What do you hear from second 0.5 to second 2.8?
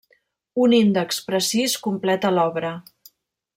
Un índex precís completa l'obra.